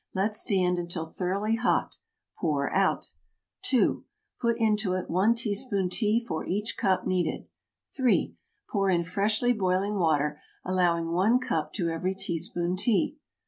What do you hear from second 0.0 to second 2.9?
Let stand until thoroughly hot. Pour